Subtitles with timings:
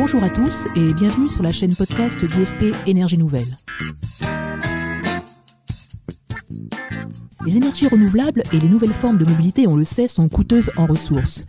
[0.00, 3.54] Bonjour à tous et bienvenue sur la chaîne podcast d'IFP Énergie Nouvelle.
[7.44, 10.86] Les énergies renouvelables et les nouvelles formes de mobilité, on le sait, sont coûteuses en
[10.86, 11.46] ressources.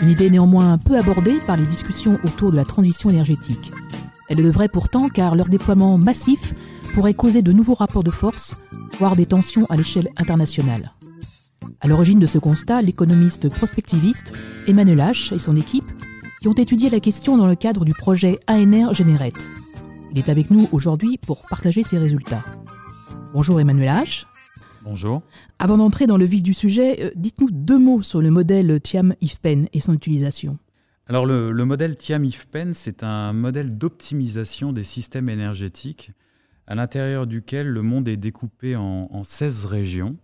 [0.00, 3.72] Une idée néanmoins peu abordée par les discussions autour de la transition énergétique.
[4.28, 6.54] Elle devrait pourtant car leur déploiement massif
[6.94, 8.54] pourrait causer de nouveaux rapports de force,
[9.00, 10.92] voire des tensions à l'échelle internationale.
[11.80, 14.34] À l'origine de ce constat, l'économiste prospectiviste
[14.68, 15.90] Emmanuel H et son équipe
[16.40, 19.48] qui ont étudié la question dans le cadre du projet ANR Generate.
[20.12, 22.44] Il est avec nous aujourd'hui pour partager ses résultats.
[23.32, 24.24] Bonjour Emmanuel H.
[24.84, 25.22] Bonjour.
[25.58, 29.66] Avant d'entrer dans le vif du sujet, euh, dites-nous deux mots sur le modèle TIAM-IFPEN
[29.72, 30.58] et son utilisation.
[31.08, 36.12] Alors le, modèle TIAM-IFPEN, c'est un modèle d'optimisation des systèmes énergétiques
[36.66, 40.16] à l'intérieur duquel le monde est découpé en, en 16 régions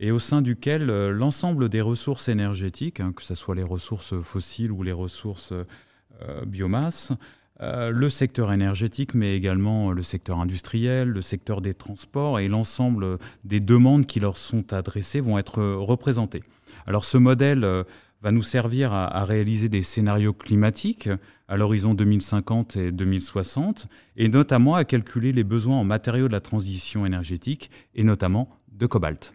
[0.00, 4.18] et au sein duquel euh, l'ensemble des ressources énergétiques, hein, que ce soit les ressources
[4.20, 7.12] fossiles ou les ressources euh, biomasse,
[7.60, 13.18] euh, le secteur énergétique, mais également le secteur industriel, le secteur des transports et l'ensemble
[13.44, 16.42] des demandes qui leur sont adressées vont être représentés.
[16.86, 17.84] Alors ce modèle
[18.22, 21.10] va nous servir à, à, réaliser des scénarios climatiques
[21.48, 26.40] à l'horizon 2050 et 2060, et notamment à calculer les besoins en matériaux de la
[26.40, 29.34] transition énergétique, et notamment de cobalt.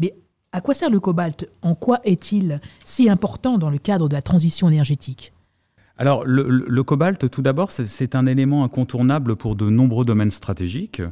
[0.00, 0.14] Mais
[0.52, 1.48] à quoi sert le cobalt?
[1.62, 5.32] En quoi est-il si important dans le cadre de la transition énergétique?
[6.00, 11.02] Alors, le, cobalt, tout d'abord, c'est un élément incontournable pour de nombreux domaines stratégiques,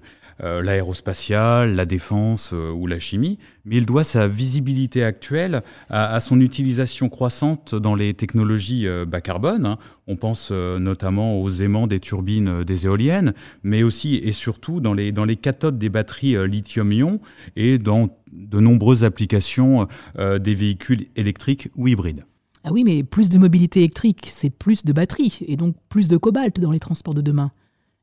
[0.41, 6.41] l'aérospatiale, la défense euh, ou la chimie, mais il doit sa visibilité actuelle à, son
[6.41, 9.67] utilisation croissante dans les technologies euh, bas carbone.
[9.67, 9.79] Hein.
[10.07, 15.11] On pense notamment aux aimants des turbines des éoliennes, mais aussi et surtout dans les,
[15.11, 17.21] dans les cathodes des batteries lithium-ion
[17.57, 22.25] et dans de nombreuses applications des véhicules électriques ou hybrides.
[22.69, 26.17] Ah oui, mais plus de mobilité électrique, c'est plus de batterie, et donc plus de
[26.17, 27.53] cobalt dans les transports de demain.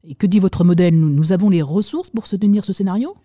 [0.06, 3.16] Et que dit votre modèle nous avons les ressources pour soutenir ce scénario?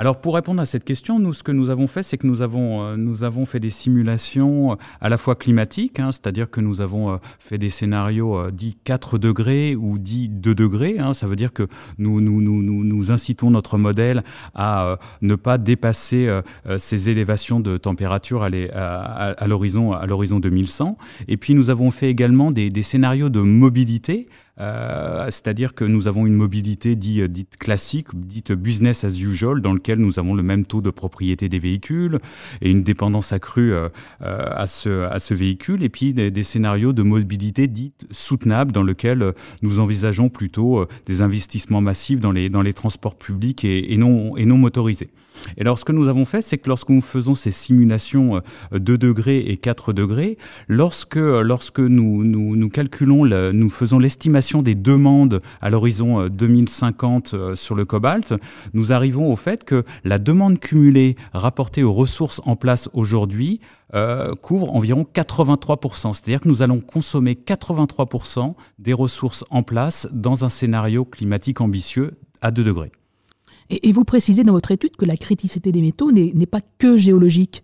[0.00, 2.40] Alors pour répondre à cette question, nous ce que nous avons fait, c'est que nous
[2.40, 6.60] avons euh, nous avons fait des simulations euh, à la fois climatiques, hein, c'est-à-dire que
[6.60, 11.00] nous avons euh, fait des scénarios dits 4 degrés ou dits 2 degrés.
[11.00, 11.66] Hein, ça veut dire que
[11.98, 14.22] nous nous, nous, nous, incitons notre modèle
[14.54, 16.28] à ne pas dépasser
[16.76, 20.96] ces élévations de température à, l'horizon à l'horizon 2100.
[21.26, 24.28] Et puis nous avons fait également des, scénarios de mobilité
[24.58, 29.98] c'est-à-dire que nous avons une mobilité dite, dite, classique, dite business as usual, dans lequel
[29.98, 32.18] nous avons le même taux de propriété des véhicules
[32.60, 33.88] et une dépendance accrue euh,
[34.22, 38.82] euh, à, ce, à ce véhicule, et puis des, scénarios de mobilité dite soutenable, dans
[38.82, 39.32] lequel
[39.62, 44.46] nous envisageons plutôt des investissements massifs dans les, dans les transports publics et, non, et
[44.46, 45.10] non motorisés.
[45.56, 48.42] Et alors, ce que nous avons fait, c'est que lorsque nous faisons ces simulations
[48.72, 50.36] 2 degrés et 4 degrés,
[50.68, 57.38] lorsque, lorsque nous, nous, nous calculons, nous faisons l'estimation des demandes à l'horizon 2050 euh,
[57.38, 58.34] euh, sur le cobalt,
[58.72, 63.60] nous arrivons au fait que la demande cumulée rapportée aux ressources en place aujourd'hui
[63.94, 66.12] euh, couvre environ 83%.
[66.14, 72.18] C'est-à-dire que nous allons consommer 83% des ressources en place dans un scénario climatique ambitieux
[72.40, 72.92] à 2 degrés.
[73.70, 77.62] Et, vous précisez dans votre étude que la criticité des métaux n'est pas que géologique.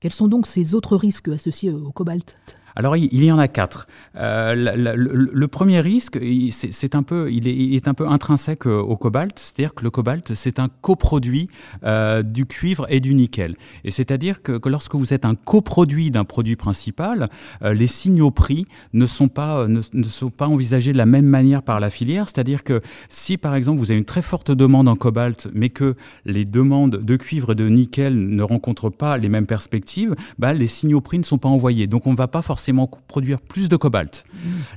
[0.00, 2.36] Quels sont donc ces autres risques associés au cobalt?
[2.76, 3.88] Alors il, y en a quatre.
[4.16, 6.18] Euh, le, premier risque,
[6.50, 10.34] c'est un peu, il est, un peu intrinsèque euh, au cobalt, c'est-à-dire que le cobalt
[10.34, 11.48] c'est un coproduit
[11.84, 13.56] euh, du cuivre et du nickel.
[13.84, 17.30] Et c'est-à-dire que, lorsque vous êtes un coproduit d'un produit principal,
[17.62, 21.80] les signaux prix ne sont pas ne, sont pas envisagés de la même manière par
[21.80, 22.28] la filière.
[22.28, 25.94] C'est-à-dire que si par exemple vous avez une très forte demande en cobalt, mais que
[26.26, 30.66] les demandes de cuivre et de nickel ne rencontrent pas les mêmes perspectives, bah, les
[30.66, 31.86] signaux prix ne sont pas envoyés.
[31.86, 34.24] Donc on ne va pas forcément produire plus de cobalt.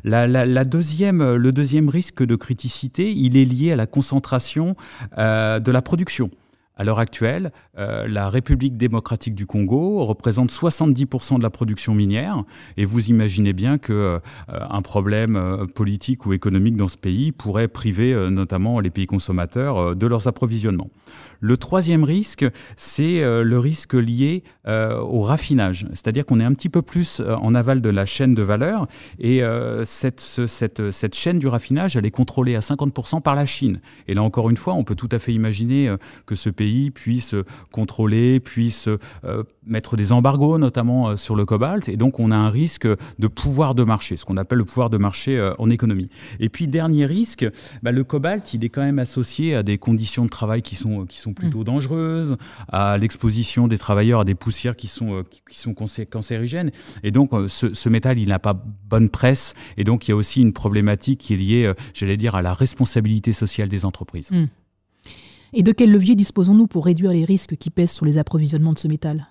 [0.03, 4.75] La, deuxième, le deuxième risque de criticité, il est lié à la concentration
[5.17, 6.29] euh, de la production.
[6.75, 12.43] À l'heure actuelle, euh, la République démocratique du Congo représente 70% de la production minière,
[12.77, 17.67] et vous imaginez bien que euh, un problème politique ou économique dans ce pays pourrait
[17.67, 20.89] priver notamment les pays consommateurs de leurs approvisionnements.
[21.39, 22.45] Le troisième risque,
[22.75, 27.21] c'est euh, le risque lié euh, au raffinage, c'est-à-dire qu'on est un petit peu plus
[27.21, 28.87] euh, en aval de la chaîne de valeur
[29.19, 29.41] et
[29.83, 33.79] cette, cette, cette, chaîne du raffinage, elle est contrôlée à 50% par la Chine.
[34.07, 35.93] Et là encore une fois, on peut tout à fait imaginer
[36.25, 37.35] que ce pays puisse
[37.71, 38.89] contrôler, puisse
[39.65, 43.75] mettre des embargos, notamment sur le cobalt, et donc on a un risque de pouvoir
[43.75, 46.09] de marché, ce qu'on appelle le pouvoir de marché en économie.
[46.39, 47.47] Et puis dernier risque,
[47.83, 51.05] bah, le cobalt, il est quand même associé à des conditions de travail qui sont,
[51.05, 52.37] qui sont plutôt dangereuses,
[52.67, 56.71] à l'exposition des travailleurs à des poussières qui sont, qui sont cancérigènes.
[57.03, 59.53] Et donc, ce, métal, il n'a pas bonne presse.
[59.77, 62.53] Et donc, il y a aussi une problématique qui est liée, j'allais dire, à la
[62.53, 64.31] responsabilité sociale des entreprises.
[64.31, 64.45] Mm.
[65.51, 68.79] Et de quel levier disposons-nous pour réduire les risques qui pèsent sur les approvisionnements de
[68.79, 69.27] ce métal?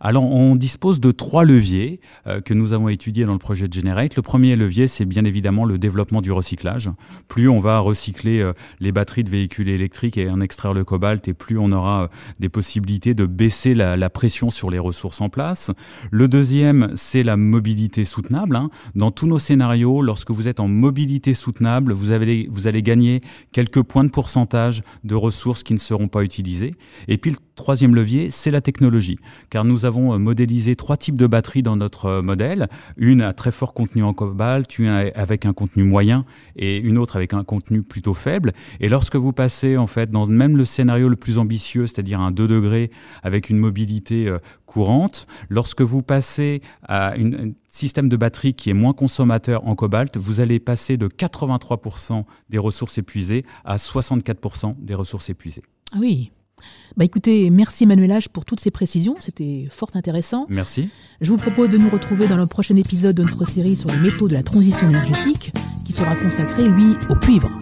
[0.00, 3.72] Alors, on dispose de trois leviers euh, que nous avons étudiés dans le projet de
[3.72, 4.14] Generate.
[4.14, 6.90] Le premier levier, c'est bien évidemment le développement du recyclage.
[7.26, 11.26] Plus on va recycler euh, les batteries de véhicules électriques et en extraire le cobalt,
[11.26, 12.08] et plus on aura euh,
[12.38, 15.70] des possibilités de baisser la, pression sur les ressources en place.
[16.10, 18.56] Le deuxième, c'est la mobilité soutenable.
[18.56, 18.70] Hein.
[18.94, 23.20] Dans tous nos scénarios, lorsque vous êtes en mobilité soutenable, vous, avez, vous allez gagner
[23.52, 26.74] quelques points de pourcentage de ressources qui ne seront pas utilisées.
[27.08, 29.18] Et puis le troisième levier, c'est la technologie.
[29.50, 32.68] Car nous avons euh, modélisé trois types de batteries dans notre euh, modèle.
[32.96, 36.24] Une à très fort contenu en cobalt, une avec un contenu moyen
[36.56, 38.52] et une autre avec un contenu plutôt faible.
[38.80, 42.30] Et lorsque vous passez, en fait, dans même le scénario le plus ambitieux, c'est-à-dire un
[42.30, 42.90] 2 degrés
[43.22, 48.74] avec une mobilité euh, courante, lorsque vous passez à un système de batterie qui est
[48.74, 54.94] moins consommateur en cobalt, vous allez passer de 83% des ressources épuisées à 64% des
[54.94, 55.62] ressources épuisées.
[55.92, 56.30] Ah oui,
[56.96, 60.46] bah écoutez, merci Emmanuel H pour toutes ces précisions, c'était fort intéressant.
[60.48, 60.88] Merci.
[61.20, 63.98] Je vous propose de nous retrouver dans le prochain épisode de notre série sur les
[63.98, 65.52] métaux de la transition énergétique,
[65.86, 67.57] qui sera consacré, lui, au cuivre.